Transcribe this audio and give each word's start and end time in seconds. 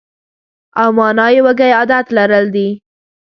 او 0.81 0.89
مانا 0.97 1.27
یې 1.33 1.41
وږی 1.45 1.71
عادت 1.77 2.05
لرل 2.17 2.45
دي. 2.55 2.69